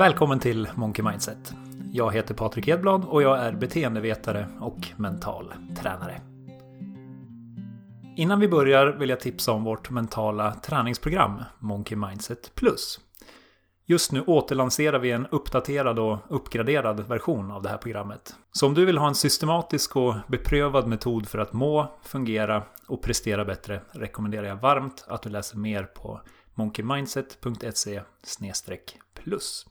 [0.00, 1.52] Välkommen till Monkey Mindset.
[1.92, 6.20] Jag heter Patrik Edblad och jag är beteendevetare och mental tränare.
[8.16, 13.00] Innan vi börjar vill jag tipsa om vårt mentala träningsprogram Monkey Mindset Plus.
[13.86, 18.34] Just nu återlanserar vi en uppdaterad och uppgraderad version av det här programmet.
[18.52, 23.02] Så om du vill ha en systematisk och beprövad metod för att må, fungera och
[23.02, 26.20] prestera bättre rekommenderar jag varmt att du läser mer på
[26.54, 28.02] monkeymindset.se
[29.14, 29.66] plus.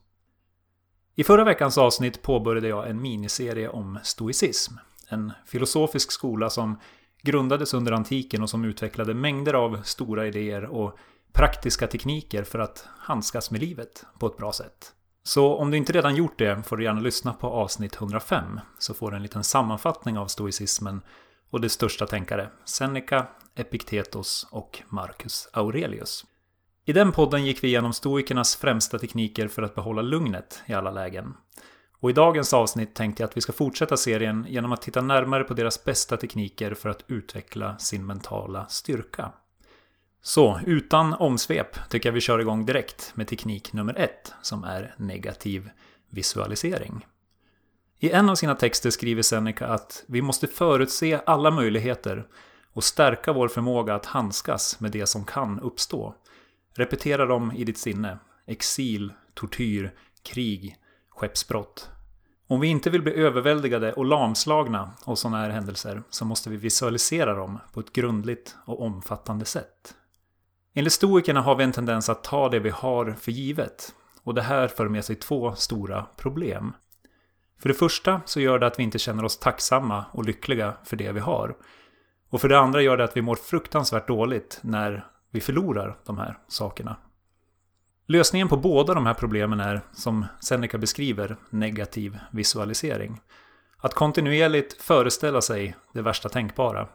[1.19, 4.73] I förra veckans avsnitt påbörjade jag en miniserie om stoicism.
[5.09, 6.79] En filosofisk skola som
[7.21, 10.97] grundades under antiken och som utvecklade mängder av stora idéer och
[11.33, 14.93] praktiska tekniker för att handskas med livet på ett bra sätt.
[15.23, 18.93] Så om du inte redan gjort det får du gärna lyssna på avsnitt 105 så
[18.93, 21.01] får du en liten sammanfattning av stoicismen
[21.49, 26.25] och dess största tänkare Seneca, Epiktetos och Marcus Aurelius.
[26.89, 30.91] I den podden gick vi igenom stoikernas främsta tekniker för att behålla lugnet i alla
[30.91, 31.33] lägen.
[31.99, 35.43] Och i dagens avsnitt tänkte jag att vi ska fortsätta serien genom att titta närmare
[35.43, 39.31] på deras bästa tekniker för att utveckla sin mentala styrka.
[40.21, 44.95] Så utan omsvep tycker jag vi kör igång direkt med teknik nummer ett som är
[44.97, 45.69] negativ
[46.09, 47.05] visualisering.
[47.99, 52.27] I en av sina texter skriver Seneca att vi måste förutse alla möjligheter
[52.73, 56.15] och stärka vår förmåga att handskas med det som kan uppstå.
[56.79, 58.17] Repetera dem i ditt sinne.
[58.47, 60.75] Exil, tortyr, krig,
[61.09, 61.89] skeppsbrott.
[62.47, 66.57] Om vi inte vill bli överväldigade och lamslagna av sådana här händelser så måste vi
[66.57, 69.95] visualisera dem på ett grundligt och omfattande sätt.
[70.73, 73.93] Enligt stoikerna har vi en tendens att ta det vi har för givet.
[74.23, 76.73] Och det här för med sig två stora problem.
[77.61, 80.95] För det första så gör det att vi inte känner oss tacksamma och lyckliga för
[80.97, 81.55] det vi har.
[82.29, 86.17] Och för det andra gör det att vi mår fruktansvärt dåligt när vi förlorar de
[86.17, 86.97] här sakerna.
[88.07, 93.21] Lösningen på båda de här problemen är, som Seneca beskriver, negativ visualisering.
[93.77, 96.87] Att kontinuerligt föreställa sig det värsta tänkbara.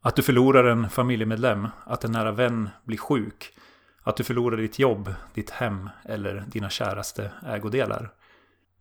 [0.00, 3.54] Att du förlorar en familjemedlem, att en nära vän blir sjuk,
[4.02, 8.12] att du förlorar ditt jobb, ditt hem eller dina käraste ägodelar.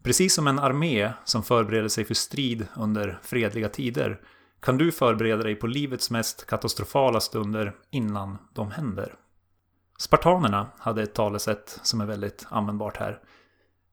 [0.04, 4.20] Precis som en armé som förbereder sig för strid under fredliga tider
[4.64, 9.16] kan du förbereda dig på livets mest katastrofala stunder innan de händer.
[9.98, 13.20] Spartanerna hade ett talesätt som är väldigt användbart här.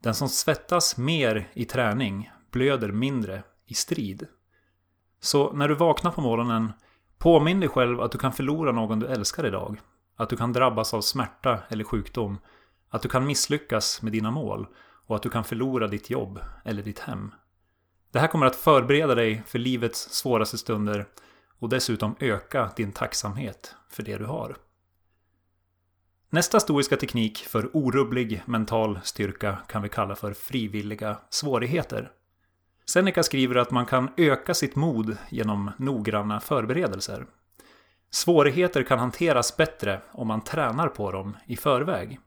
[0.03, 4.27] Den som svettas mer i träning blöder mindre i strid.
[5.21, 6.73] Så när du vaknar på morgonen,
[7.19, 9.81] påminn dig själv att du kan förlora någon du älskar idag.
[10.17, 12.39] Att du kan drabbas av smärta eller sjukdom.
[12.89, 14.67] Att du kan misslyckas med dina mål.
[15.07, 17.31] Och att du kan förlora ditt jobb eller ditt hem.
[18.13, 21.07] Det här kommer att förbereda dig för livets svåraste stunder
[21.59, 24.57] och dessutom öka din tacksamhet för det du har.
[26.31, 32.11] Nästa stoiska teknik för orubblig mental styrka kan vi kalla för frivilliga svårigheter.
[32.87, 37.27] Seneca skriver att man kan öka sitt mod genom noggranna förberedelser.
[38.11, 42.21] Svårigheter kan hanteras bättre om man tränar på dem i förväg.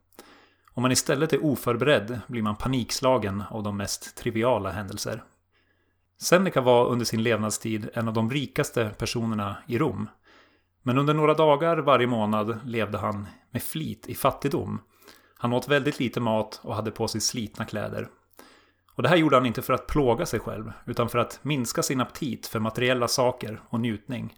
[0.74, 5.24] Om man istället är oförberedd blir man panikslagen av de mest triviala händelser.
[6.24, 10.10] Seneca var under sin levnadstid en av de rikaste personerna i Rom.
[10.84, 14.82] Men under några dagar varje månad levde han med flit i fattigdom.
[15.38, 18.08] Han åt väldigt lite mat och hade på sig slitna kläder.
[18.96, 21.84] Och det här gjorde han inte för att plåga sig själv, utan för att minska
[21.84, 24.34] sin aptit för materiella saker och njutning.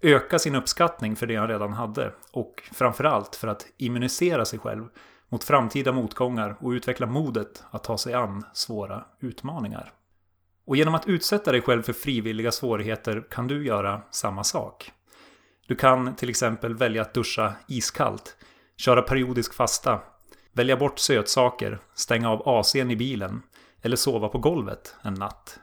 [0.00, 4.84] Öka sin uppskattning för det han redan hade och framförallt för att immunisera sig själv
[5.28, 9.92] mot framtida motgångar och utveckla modet att ta sig an svåra utmaningar.
[10.64, 14.92] Och genom att utsätta dig själv för frivilliga svårigheter kan du göra samma sak.
[15.66, 18.36] Du kan till exempel välja att duscha iskallt,
[18.76, 20.00] köra periodisk fasta,
[20.52, 23.42] välja bort sötsaker, stänga av AC'n i bilen
[23.82, 25.58] eller sova på golvet en natt.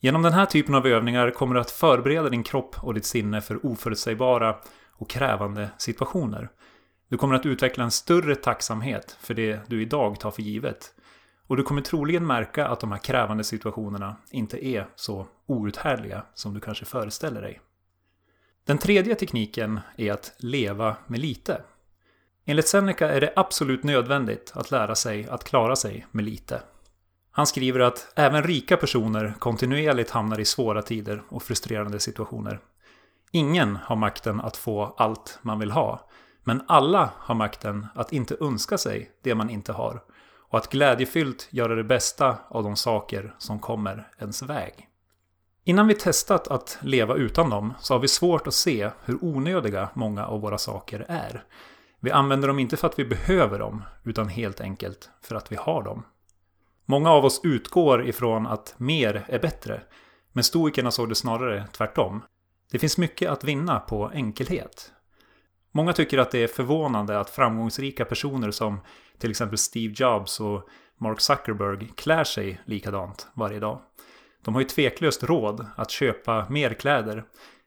[0.00, 3.40] Genom den här typen av övningar kommer du att förbereda din kropp och ditt sinne
[3.40, 4.56] för oförutsägbara
[4.92, 6.50] och krävande situationer.
[7.08, 10.94] Du kommer att utveckla en större tacksamhet för det du idag tar för givet
[11.48, 16.54] och du kommer troligen märka att de här krävande situationerna inte är så outhärdliga som
[16.54, 17.60] du kanske föreställer dig.
[18.66, 21.62] Den tredje tekniken är att leva med lite.
[22.44, 26.62] Enligt Seneca är det absolut nödvändigt att lära sig att klara sig med lite.
[27.30, 32.60] Han skriver att även rika personer kontinuerligt hamnar i svåra tider och frustrerande situationer.
[33.30, 36.08] Ingen har makten att få allt man vill ha,
[36.44, 40.02] men alla har makten att inte önska sig det man inte har
[40.48, 44.88] och att glädjefyllt göra det bästa av de saker som kommer ens väg.
[45.64, 49.88] Innan vi testat att leva utan dem så har vi svårt att se hur onödiga
[49.94, 51.44] många av våra saker är.
[52.00, 55.56] Vi använder dem inte för att vi behöver dem, utan helt enkelt för att vi
[55.56, 56.02] har dem.
[56.86, 59.82] Många av oss utgår ifrån att mer är bättre,
[60.32, 62.22] men stoikerna såg det snarare tvärtom.
[62.70, 64.92] Det finns mycket att vinna på enkelhet.
[65.72, 68.80] Många tycker att det är förvånande att framgångsrika personer som
[69.18, 70.68] till exempel Steve Jobs och
[70.98, 73.80] Mark Zuckerberg klär sig likadant varje dag.
[74.44, 77.24] De har ju tveklöst råd att köpa mer kläder,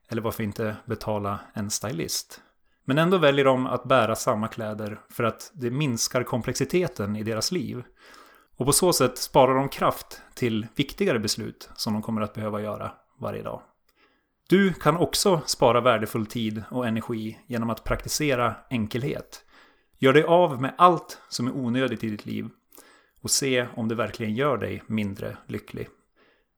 [0.10, 2.42] eller varför inte betala en stylist.
[2.86, 7.52] Men ändå väljer de att bära samma kläder för att det minskar komplexiteten i deras
[7.52, 7.84] liv.
[8.58, 12.62] Och på så sätt sparar de kraft till viktigare beslut som de kommer att behöva
[12.62, 13.62] göra varje dag.
[14.52, 19.46] Du kan också spara värdefull tid och energi genom att praktisera enkelhet.
[19.98, 22.50] Gör dig av med allt som är onödigt i ditt liv
[23.22, 25.88] och se om det verkligen gör dig mindre lycklig.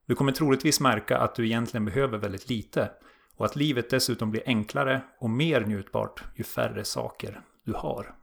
[0.06, 2.92] Du kommer troligtvis märka att du egentligen behöver väldigt lite
[3.36, 8.16] och att livet dessutom blir enklare och mer njutbart ju färre saker du har.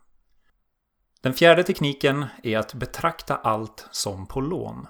[1.20, 4.86] Den fjärde tekniken är att betrakta allt som på lån.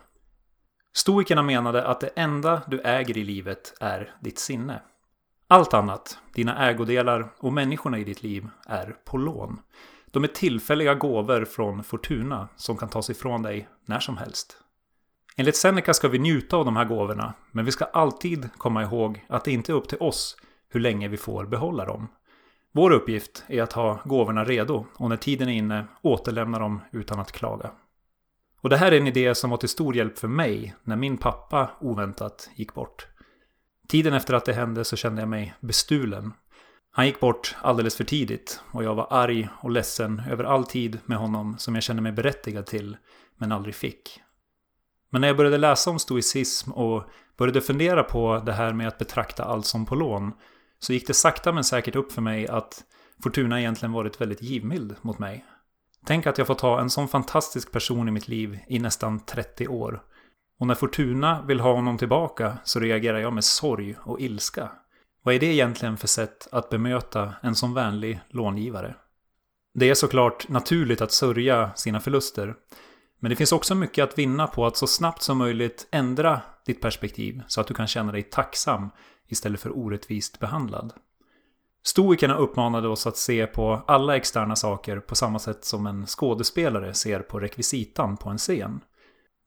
[0.92, 4.82] Stoikerna menade att det enda du äger i livet är ditt sinne.
[5.48, 9.60] Allt annat, dina ägodelar och människorna i ditt liv, är på lån.
[10.10, 14.56] De är tillfälliga gåvor från Fortuna som kan tas ifrån dig när som helst.
[15.36, 19.24] Enligt Seneca ska vi njuta av de här gåvorna, men vi ska alltid komma ihåg
[19.28, 20.36] att det inte är upp till oss
[20.68, 22.08] hur länge vi får behålla dem.
[22.72, 27.20] Vår uppgift är att ha gåvorna redo och när tiden är inne återlämna dem utan
[27.20, 27.70] att klaga.
[28.62, 31.16] Och det här är en idé som var till stor hjälp för mig när min
[31.16, 33.06] pappa oväntat gick bort.
[33.88, 36.32] Tiden efter att det hände så kände jag mig bestulen.
[36.92, 40.98] Han gick bort alldeles för tidigt och jag var arg och ledsen över all tid
[41.04, 42.96] med honom som jag kände mig berättigad till
[43.38, 44.20] men aldrig fick.
[45.10, 47.04] Men när jag började läsa om stoicism och
[47.38, 50.32] började fundera på det här med att betrakta allt som på lån
[50.78, 52.84] så gick det sakta men säkert upp för mig att
[53.22, 55.44] Fortuna egentligen varit väldigt givmild mot mig.
[56.06, 59.68] Tänk att jag fått ha en sån fantastisk person i mitt liv i nästan 30
[59.68, 60.02] år.
[60.58, 64.70] Och när Fortuna vill ha honom tillbaka så reagerar jag med sorg och ilska.
[65.22, 68.94] Vad är det egentligen för sätt att bemöta en sån vänlig långivare?
[69.74, 72.54] Det är såklart naturligt att sörja sina förluster.
[73.20, 76.80] Men det finns också mycket att vinna på att så snabbt som möjligt ändra ditt
[76.80, 78.90] perspektiv så att du kan känna dig tacksam
[79.28, 80.92] istället för orättvist behandlad.
[81.82, 86.94] Stoikerna uppmanade oss att se på alla externa saker på samma sätt som en skådespelare
[86.94, 88.80] ser på rekvisitan på en scen.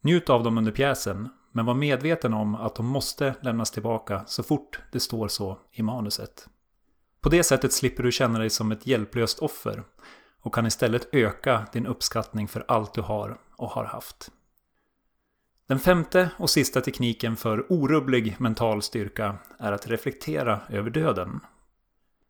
[0.03, 4.43] Njut av dem under pjäsen, men var medveten om att de måste lämnas tillbaka så
[4.43, 6.47] fort det står så i manuset.
[7.21, 9.83] På det sättet slipper du känna dig som ett hjälplöst offer
[10.41, 14.31] och kan istället öka din uppskattning för allt du har och har haft.
[15.67, 21.39] Den femte och sista tekniken för orubblig mental styrka är att reflektera över döden.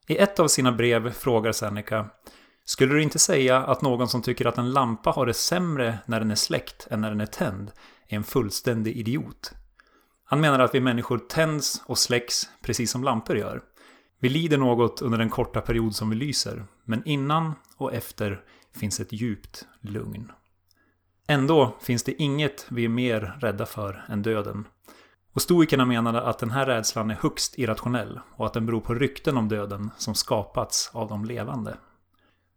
[0.08, 2.10] I ett av sina brev frågar Seneca
[2.66, 6.20] Skulle du inte säga att någon som tycker att en lampa har det sämre när
[6.20, 7.72] den är släckt än när den är tänd
[8.08, 9.52] är en fullständig idiot?
[10.26, 13.62] Han menar att vi människor tänds och släcks precis som lampor gör.
[14.20, 18.42] Vi lider något under den korta period som vi lyser, men innan och efter
[18.76, 20.32] finns ett djupt lugn.
[21.28, 24.66] Ändå finns det inget vi är mer rädda för än döden.
[25.34, 28.94] Och stoikerna menade att den här rädslan är högst irrationell och att den beror på
[28.94, 31.78] rykten om döden som skapats av de levande.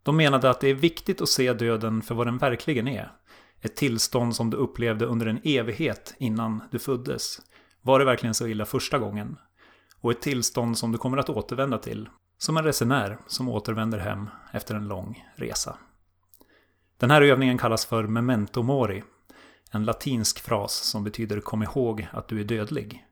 [0.03, 3.13] De menade att det är viktigt att se döden för vad den verkligen är.
[3.61, 7.41] Ett tillstånd som du upplevde under en evighet innan du föddes.
[7.83, 9.37] Var det verkligen så illa första gången?
[10.01, 12.09] Och ett tillstånd som du kommer att återvända till.
[12.39, 15.79] Som en resenär som återvänder hem efter en lång resa.
[16.99, 19.05] Den här övningen kallas för memento mori
[19.71, 23.07] en latinsk fras som betyder kom ihåg att du är dödlig.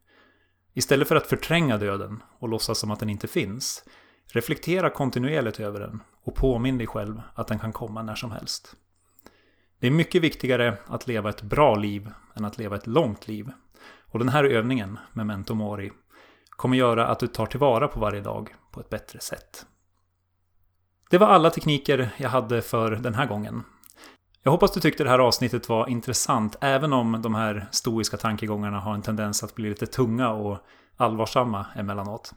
[0.75, 3.85] Istället för att förtränga döden och låtsas som att den inte finns,
[4.27, 8.77] reflektera kontinuerligt över den och påminn dig själv att den kan komma när som helst.
[9.79, 13.51] Det är mycket viktigare att leva ett bra liv än att leva ett långt liv.
[14.11, 15.93] Och den här övningen, Memento Mori,
[16.51, 19.67] kommer göra att du tar tillvara på varje dag på ett bättre sätt.
[21.11, 23.63] Det var alla tekniker jag hade för den här gången.
[24.47, 28.81] Jag hoppas du tyckte det här avsnittet var intressant, även om de här stoiska tankegångarna
[28.81, 30.59] har en tendens att bli lite tunga och
[30.97, 32.33] allvarsamma emellanåt.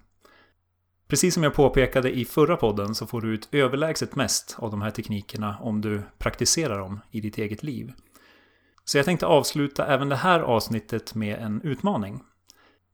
[1.08, 4.82] Precis som jag påpekade i förra podden så får du ut överlägset mest av de
[4.82, 7.94] här teknikerna om du praktiserar dem i ditt eget liv.
[8.86, 12.24] Så jag tänkte avsluta även det här avsnittet med en utmaning.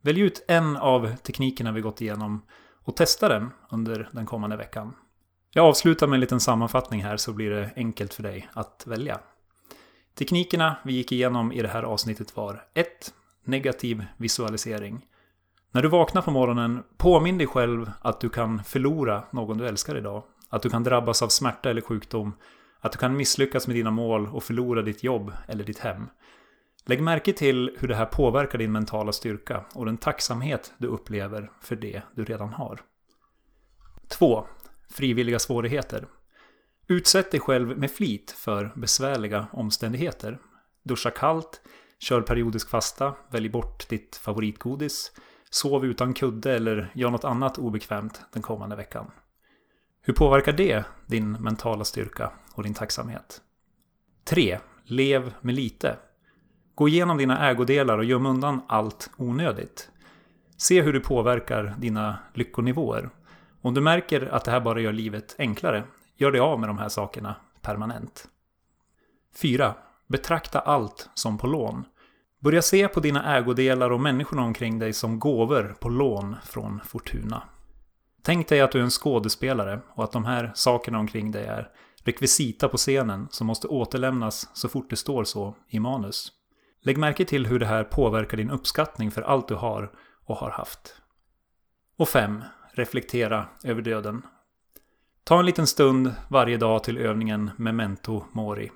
[0.01, 2.41] Välj ut en av teknikerna vi gått igenom
[2.83, 4.93] och testa den under den kommande veckan.
[5.55, 9.19] Jag avslutar med en liten sammanfattning här så blir det enkelt för dig att välja.
[10.17, 12.87] Teknikerna vi gick igenom i det här avsnittet var 1.
[13.45, 15.05] Negativ visualisering.
[15.71, 19.97] När du vaknar på morgonen, påminn dig själv att du kan förlora någon du älskar
[19.97, 20.23] idag.
[20.49, 22.33] Att du kan drabbas av smärta eller sjukdom.
[22.79, 26.07] Att du kan misslyckas med dina mål och förlora ditt jobb eller ditt hem.
[26.85, 31.51] Lägg märke till hur det här påverkar din mentala styrka och den tacksamhet du upplever
[31.61, 32.81] för det du redan har.
[34.07, 34.45] 2.
[34.93, 36.07] Frivilliga svårigheter.
[36.87, 40.39] Utsätt dig själv med flit för besvärliga omständigheter.
[40.83, 41.61] Duscha kallt,
[41.99, 45.11] kör periodisk fasta, välj bort ditt favoritgodis,
[45.49, 49.11] sov utan kudde eller gör något annat obekvämt den kommande veckan.
[50.01, 53.41] Hur påverkar det din mentala styrka och din tacksamhet?
[54.23, 54.59] 3.
[54.83, 55.97] Lev med lite.
[56.75, 59.89] Gå igenom dina ägodelar och göm undan allt onödigt.
[60.57, 63.09] Se hur det påverkar dina lyckonivåer.
[63.63, 65.83] Om du märker att det här bara gör livet enklare,
[66.15, 68.27] gör dig av med de här sakerna permanent.
[69.35, 69.75] 4.
[70.07, 71.85] Betrakta allt som på lån.
[72.39, 77.43] Börja se på dina ägodelar och människorna omkring dig som gåvor på lån från Fortuna.
[78.21, 81.69] Tänk dig att du är en skådespelare och att de här sakerna omkring dig är
[82.03, 86.31] rekvisita på scenen som måste återlämnas så fort det står så i manus.
[86.81, 89.91] Lägg märke till hur det här påverkar din uppskattning för allt du har
[90.25, 90.95] och har haft.
[91.97, 92.43] Och 5.
[92.75, 94.21] Reflektera över döden.
[95.23, 98.71] Ta en liten stund varje dag till övningen Memento Mori.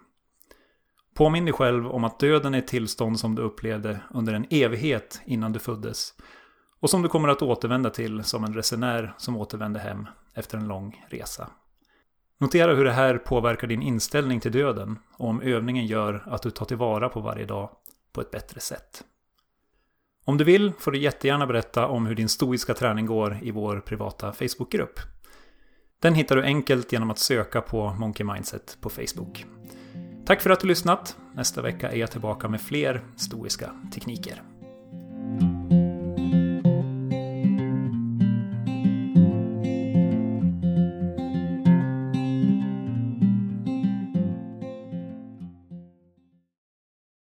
[1.16, 5.22] Påminn dig själv om att döden är ett tillstånd som du upplevde under en evighet
[5.26, 6.14] innan du föddes
[6.80, 10.68] och som du kommer att återvända till som en resenär som återvänder hem efter en
[10.68, 11.50] lång resa.
[12.38, 16.52] Notera hur det här påverkar din inställning till döden och om övningen gör att du
[16.52, 17.70] tar tillvara på varje dag
[18.14, 19.04] på ett bättre sätt.
[20.28, 23.80] Om du vill får du jättegärna berätta om hur din stoiska träning går i vår
[23.80, 25.00] privata Facebookgrupp.
[26.02, 29.46] Den hittar du enkelt genom att söka på Monkey Mindset på Facebook.
[30.26, 31.18] Tack för att du lyssnat.
[31.36, 34.42] Nästa vecka är jag tillbaka med fler stoiska tekniker.